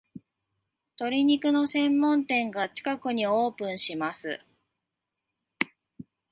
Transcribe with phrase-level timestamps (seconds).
[0.99, 4.41] 鶏肉の専門店が近くにオープンします